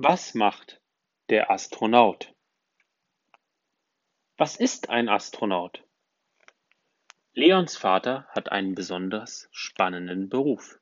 Was 0.00 0.34
macht 0.34 0.80
der 1.28 1.50
Astronaut? 1.50 2.32
Was 4.36 4.54
ist 4.54 4.90
ein 4.90 5.08
Astronaut? 5.08 5.82
Leons 7.34 7.76
Vater 7.76 8.28
hat 8.28 8.52
einen 8.52 8.76
besonders 8.76 9.48
spannenden 9.50 10.28
Beruf, 10.28 10.78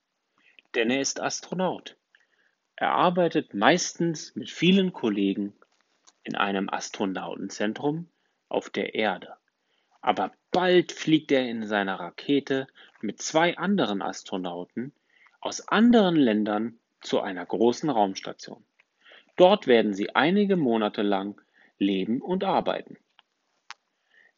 denn 0.75 0.91
er 0.91 1.01
ist 1.01 1.19
Astronaut. 1.19 1.97
Er 2.75 2.93
arbeitet 2.93 3.55
meistens 3.55 4.37
mit 4.37 4.51
vielen 4.51 4.93
Kollegen 4.93 5.55
in 6.23 6.37
einem 6.37 6.69
Astronautenzentrum 6.69 8.11
auf 8.51 8.69
der 8.69 8.95
Erde. 8.95 9.35
Aber 10.03 10.31
bald 10.51 10.93
fliegt 10.93 11.33
er 11.33 11.49
in 11.49 11.67
seiner 11.67 11.99
Rakete 11.99 12.67
mit 13.01 13.23
zwei 13.23 13.57
anderen 13.57 14.03
Astronauten 14.03 14.93
aus 15.41 15.67
anderen 15.69 16.17
Ländern 16.17 16.79
zu 17.01 17.23
einer 17.23 17.47
großen 17.47 17.89
Raumstation. 17.89 18.63
Dort 19.37 19.67
werden 19.67 19.95
sie 19.95 20.15
einige 20.15 20.57
Monate 20.57 21.03
lang 21.03 21.41
leben 21.79 22.21
und 22.21 22.43
arbeiten. 22.43 22.97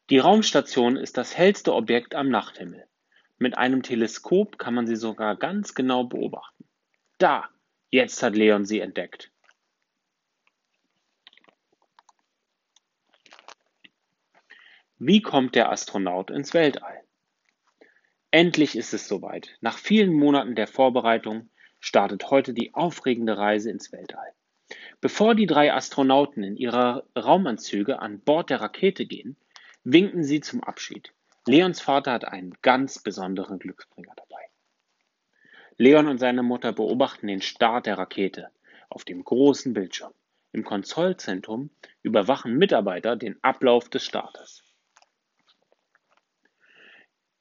Die 0.09 0.17
Raumstation 0.17 0.97
ist 0.97 1.17
das 1.17 1.37
hellste 1.37 1.73
Objekt 1.73 2.15
am 2.15 2.29
Nachthimmel. 2.29 2.85
Mit 3.37 3.57
einem 3.57 3.83
Teleskop 3.83 4.57
kann 4.57 4.73
man 4.73 4.87
sie 4.87 4.97
sogar 4.97 5.37
ganz 5.37 5.73
genau 5.73 6.03
beobachten. 6.03 6.65
Da, 7.17 7.47
jetzt 7.89 8.21
hat 8.21 8.35
Leon 8.35 8.65
sie 8.65 8.79
entdeckt. 8.79 9.31
Wie 14.97 15.21
kommt 15.21 15.55
der 15.55 15.71
Astronaut 15.71 16.29
ins 16.29 16.53
Weltall? 16.53 17.01
Endlich 18.31 18.75
ist 18.75 18.93
es 18.93 19.07
soweit. 19.07 19.55
Nach 19.61 19.77
vielen 19.77 20.13
Monaten 20.13 20.55
der 20.55 20.67
Vorbereitung 20.67 21.49
startet 21.79 22.29
heute 22.29 22.53
die 22.53 22.73
aufregende 22.73 23.37
Reise 23.37 23.71
ins 23.71 23.93
Weltall. 23.93 24.33
Bevor 25.01 25.33
die 25.33 25.45
drei 25.45 25.73
Astronauten 25.73 26.43
in 26.43 26.57
ihre 26.57 27.07
Raumanzüge 27.15 27.99
an 27.99 28.19
Bord 28.19 28.49
der 28.49 28.59
Rakete 28.59 29.05
gehen, 29.05 29.37
winken 29.83 30.23
sie 30.23 30.41
zum 30.41 30.61
Abschied. 30.63 31.13
Leons 31.47 31.79
Vater 31.79 32.11
hat 32.11 32.25
einen 32.25 32.57
ganz 32.61 32.99
besonderen 32.99 33.59
Glücksbringer 33.59 34.13
dabei. 34.15 34.43
Leon 35.77 36.07
und 36.07 36.17
seine 36.17 36.43
Mutter 36.43 36.73
beobachten 36.73 37.27
den 37.27 37.41
Start 37.41 37.85
der 37.85 37.97
Rakete 37.97 38.51
auf 38.89 39.05
dem 39.05 39.23
großen 39.23 39.73
Bildschirm. 39.73 40.13
Im 40.51 40.65
Kontrollzentrum 40.65 41.69
überwachen 42.01 42.57
Mitarbeiter 42.57 43.15
den 43.15 43.41
Ablauf 43.41 43.87
des 43.87 44.03
Startes. 44.03 44.63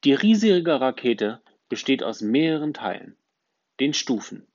Die 0.04 0.12
riesige 0.12 0.80
Rakete 0.80 1.42
besteht 1.68 2.04
aus 2.04 2.20
mehreren 2.20 2.72
Teilen, 2.72 3.16
den 3.80 3.94
Stufen. 3.94 4.46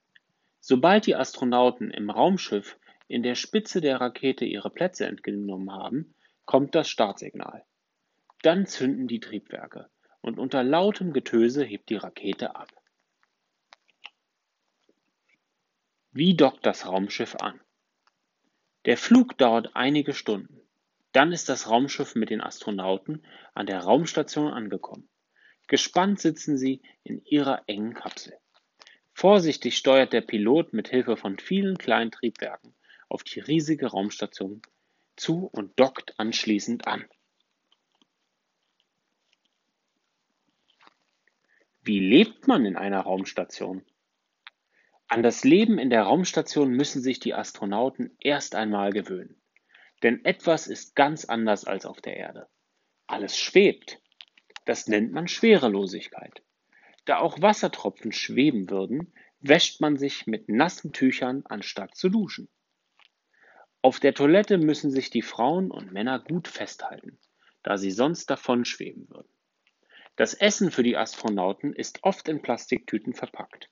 Sobald 0.62 1.06
die 1.06 1.16
Astronauten 1.16 1.92
im 1.92 2.10
Raumschiff 2.10 2.78
in 3.08 3.24
der 3.24 3.36
Spitze 3.36 3.82
der 3.82 4.02
Rakete 4.02 4.46
ihre 4.46 4.70
Plätze 4.70 5.06
entgenommen 5.06 5.72
haben, 5.72 6.16
kommt 6.46 6.76
das 6.76 6.90
Startsignal. 6.90 7.66
Dann 8.42 8.66
zünden 8.66 9.08
die 9.08 9.20
Triebwerke 9.20 9.90
und 10.22 10.40
unter 10.40 10.64
lautem 10.64 11.14
Getöse 11.14 11.64
hebt 11.64 11.90
die 11.90 11.96
Rakete 11.96 12.56
ab. 12.56 12.70
Wie 16.12 16.36
dockt 16.36 16.66
das 16.66 16.86
Raumschiff 16.86 17.36
an? 17.36 17.60
Der 18.86 18.98
Flug 18.98 19.38
dauert 19.38 19.76
einige 19.76 20.14
Stunden. 20.14 20.62
Dann 21.12 21.32
ist 21.32 21.50
das 21.50 21.70
Raumschiff 21.70 22.16
mit 22.16 22.30
den 22.30 22.42
Astronauten 22.42 23.26
an 23.54 23.66
der 23.66 23.80
Raumstation 23.80 24.52
angekommen. 24.52 25.10
Gespannt 25.68 26.20
sitzen 26.20 26.58
sie 26.58 26.82
in 27.04 27.24
ihrer 27.26 27.64
engen 27.68 27.94
Kapsel. 27.94 28.34
Vorsichtig 29.14 29.78
steuert 29.78 30.12
der 30.12 30.22
Pilot 30.22 30.74
mit 30.74 30.90
Hilfe 30.90 31.16
von 31.16 31.38
vielen 31.38 31.78
kleinen 31.78 32.12
Triebwerken 32.12 32.76
auf 33.14 33.24
die 33.24 33.40
riesige 33.40 33.88
Raumstation 33.88 34.62
zu 35.16 35.46
und 35.52 35.80
dockt 35.80 36.20
anschließend 36.20 36.88
an. 36.88 37.06
Wie 41.82 42.00
lebt 42.00 42.48
man 42.48 42.66
in 42.66 42.76
einer 42.76 43.02
Raumstation? 43.02 43.86
An 45.08 45.22
das 45.22 45.44
Leben 45.44 45.78
in 45.78 45.90
der 45.90 46.04
Raumstation 46.04 46.72
müssen 46.72 47.02
sich 47.02 47.20
die 47.20 47.34
Astronauten 47.34 48.16
erst 48.20 48.56
einmal 48.56 48.92
gewöhnen. 48.92 49.42
Denn 50.02 50.26
etwas 50.26 50.68
ist 50.68 50.96
ganz 50.96 51.26
anders 51.26 51.66
als 51.66 51.86
auf 51.86 52.02
der 52.02 52.18
Erde. 52.18 52.48
Alles 53.06 53.38
schwebt. 53.38 54.02
Das 54.66 54.88
nennt 54.88 55.12
man 55.12 55.28
Schwerelosigkeit. 55.28 56.42
Da 57.06 57.20
auch 57.20 57.42
Wassertropfen 57.42 58.12
schweben 58.12 58.70
würden, 58.70 59.14
wäscht 59.42 59.82
man 59.82 59.98
sich 59.98 60.26
mit 60.26 60.48
nassen 60.48 60.94
Tüchern, 60.94 61.44
anstatt 61.46 61.96
zu 61.96 62.10
duschen. 62.10 62.48
Auf 63.84 64.00
der 64.00 64.16
Toilette 64.16 64.58
müssen 64.58 64.90
sich 64.90 65.12
die 65.12 65.22
Frauen 65.22 65.70
und 65.70 65.92
Männer 65.92 66.18
gut 66.18 66.48
festhalten, 66.48 67.20
da 67.62 67.78
sie 67.78 67.92
sonst 67.92 68.32
davon 68.32 68.66
schweben 68.66 69.08
würden. 69.10 69.30
Das 70.16 70.34
Essen 70.34 70.72
für 70.72 70.82
die 70.82 70.98
Astronauten 70.98 71.74
ist 71.74 72.04
oft 72.04 72.28
in 72.28 72.42
Plastiktüten 72.42 73.14
verpackt, 73.14 73.70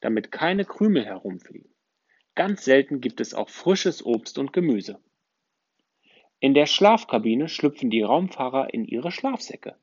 damit 0.00 0.30
keine 0.30 0.66
Krümel 0.66 1.06
herumfliegen. 1.06 1.74
Ganz 2.34 2.64
selten 2.64 3.00
gibt 3.00 3.22
es 3.22 3.32
auch 3.32 3.48
frisches 3.48 4.04
Obst 4.04 4.36
und 4.36 4.52
Gemüse. 4.52 5.00
In 6.40 6.52
der 6.52 6.66
Schlafkabine 6.66 7.48
schlüpfen 7.48 7.88
die 7.88 8.02
Raumfahrer 8.02 8.74
in 8.74 8.84
ihre 8.84 9.10
Schlafsäcke 9.10 9.78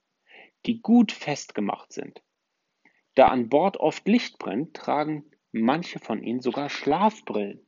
die 0.66 0.81
gut 0.81 1.11
festgemacht 1.11 1.94
sind. 1.94 2.22
Da 3.16 3.28
an 3.28 3.50
Bord 3.50 3.78
oft 3.78 4.07
Licht 4.07 4.38
brennt, 4.40 4.75
tragen 4.75 5.25
manche 5.51 6.00
von 6.00 6.23
ihnen 6.23 6.41
sogar 6.41 6.69
Schlafbrillen. 6.69 7.66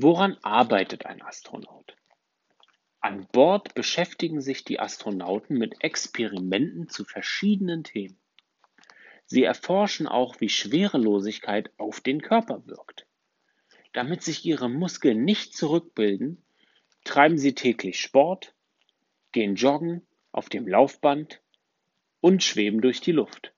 Woran 0.00 0.36
arbeitet 0.42 1.06
ein 1.06 1.22
Astronaut? 1.22 1.96
An 3.00 3.26
Bord 3.32 3.74
beschäftigen 3.74 4.40
sich 4.40 4.62
die 4.62 4.78
Astronauten 4.78 5.58
mit 5.58 5.82
Experimenten 5.82 6.88
zu 6.88 7.04
verschiedenen 7.04 7.82
Themen. 7.82 8.16
Sie 9.26 9.42
erforschen 9.42 10.06
auch, 10.06 10.40
wie 10.40 10.50
Schwerelosigkeit 10.50 11.72
auf 11.78 12.00
den 12.00 12.22
Körper 12.22 12.64
wirkt. 12.68 13.08
Damit 13.92 14.22
sich 14.22 14.44
ihre 14.44 14.70
Muskeln 14.70 15.24
nicht 15.24 15.56
zurückbilden, 15.56 16.44
treiben 17.02 17.36
sie 17.36 17.56
täglich 17.56 17.98
Sport, 17.98 18.54
gehen 19.32 19.56
joggen 19.56 20.06
auf 20.30 20.48
dem 20.48 20.68
Laufband 20.68 21.42
und 22.20 22.44
schweben 22.44 22.82
durch 22.82 23.00
die 23.00 23.10
Luft. 23.10 23.52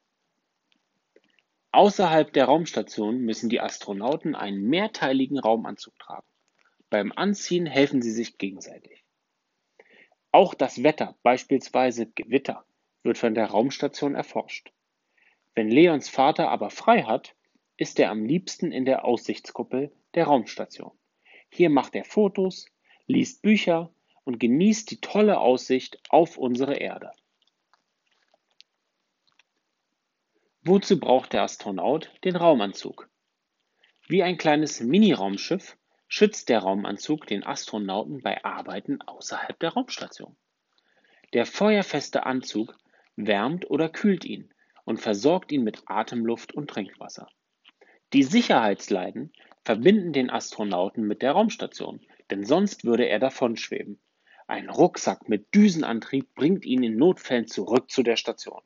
Außerhalb 1.73 2.33
der 2.33 2.47
Raumstation 2.47 3.21
müssen 3.21 3.49
die 3.49 3.61
Astronauten 3.61 4.35
einen 4.35 4.69
mehrteiligen 4.69 5.39
Raumanzug 5.39 5.97
tragen. 6.01 6.27
Beim 6.89 7.13
Anziehen 7.15 7.67
helfen 7.67 8.03
sie 8.03 8.11
sich 8.11 8.39
gegenseitig. 8.39 9.05
Auch 10.33 10.55
das 10.55 10.83
Wetter, 10.83 11.17
beispielsweise 11.23 12.07
Gewitter, 12.07 12.65
wird 13.05 13.19
von 13.19 13.35
der 13.35 13.47
Raumstation 13.47 14.17
erforscht. 14.17 14.73
Wenn 15.55 15.71
Leons 15.71 16.09
Vater 16.09 16.49
aber 16.49 16.71
frei 16.71 17.03
hat, 17.05 17.37
ist 17.77 18.01
er 18.01 18.11
am 18.11 18.25
liebsten 18.25 18.73
in 18.73 18.85
der 18.85 19.05
Aussichtskuppel 19.05 19.93
der 20.15 20.25
Raumstation. 20.25 20.93
Hier 21.51 21.71
macht 21.71 21.95
er 21.95 22.05
Fotos, 22.05 22.67
liest 23.07 23.43
Bücher 23.43 23.93
und 24.25 24.41
genießt 24.41 24.91
die 24.91 25.01
tolle 25.01 25.41
Aussicht 25.41 26.01
auf 26.09 26.37
unsere 26.37 26.75
Erde. 26.75 27.13
Wozu 30.63 31.01
braucht 31.01 31.33
der 31.33 31.43
Astronaut 31.45 32.13
den 32.23 32.37
Raumanzug? 32.37 33.09
Wie 34.09 34.23
ein 34.23 34.37
kleines 34.37 34.81
Mini-Raumschiff 34.81 35.79
schützt 36.07 36.51
der 36.51 36.59
Raumanzug 36.59 37.27
den 37.27 37.47
Astronauten 37.47 38.21
bei 38.21 38.45
Arbeiten 38.45 39.01
außerhalb 39.01 39.59
der 39.59 39.71
Raumstation. 39.71 40.37
Der 41.33 41.47
feuerfeste 41.47 42.27
Anzug 42.27 42.77
wärmt 43.17 43.71
oder 43.71 43.89
kühlt 43.89 44.27
ihn 44.27 44.53
und 44.85 45.01
versorgt 45.01 45.51
ihn 45.51 45.65
mit 45.65 45.83
Atemluft 45.87 46.53
und 46.53 46.69
Trinkwasser. 46.69 47.27
Die 48.13 48.23
Sicherheitsleiden 48.23 49.33
verbinden 49.65 50.13
den 50.13 50.29
Astronauten 50.29 51.07
mit 51.07 51.23
der 51.23 51.33
Raumstation, 51.33 52.05
denn 52.31 52.45
sonst 52.45 52.85
würde 52.85 53.09
er 53.09 53.19
davonschweben. 53.19 53.99
Ein 54.47 54.69
Rucksack 54.69 55.27
mit 55.27 55.55
Düsenantrieb 55.55 56.35
bringt 56.35 56.67
ihn 56.67 56.83
in 56.83 56.99
Notfällen 56.99 57.47
zurück 57.47 57.91
zu 57.91 58.03
der 58.03 58.17
Station. 58.17 58.61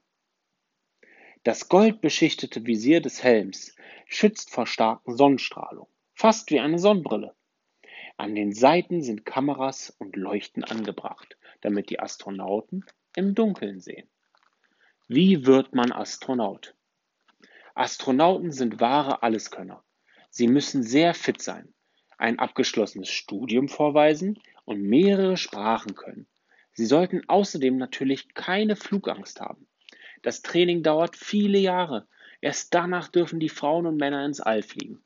Das 1.45 1.69
goldbeschichtete 1.69 2.65
Visier 2.65 3.03
des 3.03 3.23
Helms 3.23 3.77
schützt 4.07 4.49
vor 4.49 4.67
starken 4.67 5.15
Sonnenstrahlung, 5.15 5.89
fast 6.15 6.51
wie 6.51 6.59
eine 6.59 6.79
Sonnenbrille. 6.79 7.35
An 8.17 8.35
den 8.35 8.55
Seiten 8.55 9.03
sind 9.03 9.27
Kameras 9.27 9.91
und 9.99 10.17
Leuchten 10.17 10.65
angebracht, 10.65 11.37
damit 11.61 11.91
die 11.91 12.01
Astronauten 12.01 12.87
im 13.15 13.35
Dunkeln 13.35 13.81
sehen. 13.81 14.09
Wie 15.07 15.45
wird 15.45 15.75
man 15.75 15.93
Astronaut? 15.93 16.75
Astronauten 17.75 18.51
sind 18.51 18.81
wahre 18.81 19.23
Alleskönner. 19.23 19.85
Sie 20.31 20.49
müssen 20.49 20.83
sehr 20.83 21.13
fit 21.13 21.43
sein, 21.43 21.75
ein 22.17 22.39
abgeschlossenes 22.39 23.11
Studium 23.11 23.69
vorweisen 23.69 24.41
und 24.65 24.81
mehrere 24.81 25.37
Sprachen 25.37 25.95
können. 25.95 26.27
Sie 26.73 26.87
sollten 26.87 27.21
außerdem 27.29 27.77
natürlich 27.77 28.33
keine 28.33 28.77
Flugangst 28.77 29.43
haben. 29.43 29.69
Das 30.25 30.41
Training 30.41 30.83
dauert 30.83 31.17
viele 31.17 31.59
Jahre. 31.59 32.09
Erst 32.41 32.75
danach 32.75 33.09
dürfen 33.09 33.41
die 33.41 33.51
Frauen 33.51 33.87
und 33.87 33.99
Männer 33.99 34.25
ins 34.25 34.41
All 34.41 34.63
fliegen. 34.63 35.05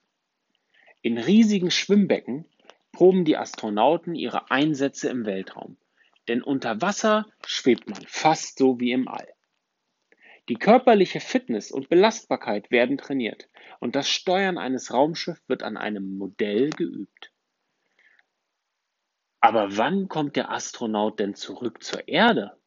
In 1.02 1.18
riesigen 1.18 1.72
Schwimmbecken 1.72 2.46
proben 2.92 3.24
die 3.24 3.36
Astronauten 3.36 4.14
ihre 4.14 4.52
Einsätze 4.52 5.08
im 5.08 5.26
Weltraum, 5.26 5.76
denn 6.28 6.40
unter 6.40 6.80
Wasser 6.82 7.26
schwebt 7.44 7.90
man 7.90 8.04
fast 8.06 8.58
so 8.58 8.78
wie 8.78 8.92
im 8.92 9.08
All. 9.08 9.26
Die 10.48 10.54
körperliche 10.54 11.18
Fitness 11.18 11.72
und 11.72 11.88
Belastbarkeit 11.88 12.70
werden 12.70 12.96
trainiert 12.96 13.48
und 13.80 13.96
das 13.96 14.08
Steuern 14.08 14.56
eines 14.56 14.92
Raumschiffs 14.92 15.42
wird 15.48 15.64
an 15.64 15.76
einem 15.76 16.16
Modell 16.16 16.70
geübt. 16.70 17.32
Aber 19.40 19.76
wann 19.76 20.08
kommt 20.08 20.36
der 20.36 20.52
Astronaut 20.52 21.18
denn 21.18 21.34
zurück 21.34 21.82
zur 21.82 22.06
Erde? 22.06 22.57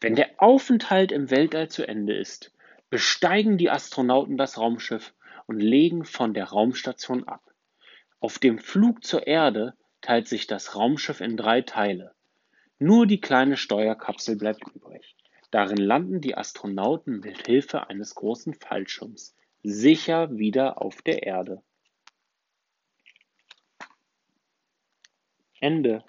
Wenn 0.00 0.14
der 0.14 0.30
Aufenthalt 0.38 1.12
im 1.12 1.30
Weltall 1.30 1.68
zu 1.68 1.86
Ende 1.86 2.16
ist, 2.16 2.52
besteigen 2.90 3.58
die 3.58 3.70
Astronauten 3.70 4.36
das 4.36 4.58
Raumschiff 4.58 5.14
und 5.46 5.60
legen 5.60 6.04
von 6.04 6.34
der 6.34 6.46
Raumstation 6.46 7.24
ab. 7.24 7.42
Auf 8.20 8.38
dem 8.38 8.58
Flug 8.58 9.04
zur 9.04 9.26
Erde 9.26 9.74
teilt 10.00 10.28
sich 10.28 10.46
das 10.46 10.76
Raumschiff 10.76 11.20
in 11.20 11.36
drei 11.36 11.62
Teile. 11.62 12.14
Nur 12.78 13.06
die 13.06 13.20
kleine 13.20 13.56
Steuerkapsel 13.56 14.36
bleibt 14.36 14.62
übrig. 14.74 15.16
Darin 15.50 15.78
landen 15.78 16.20
die 16.20 16.36
Astronauten 16.36 17.20
mit 17.20 17.46
Hilfe 17.46 17.88
eines 17.88 18.14
großen 18.14 18.54
Fallschirms 18.54 19.34
sicher 19.62 20.36
wieder 20.36 20.80
auf 20.80 21.02
der 21.02 21.22
Erde. 21.24 21.62
Ende 25.60 26.04